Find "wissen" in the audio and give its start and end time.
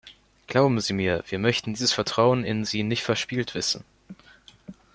3.53-3.83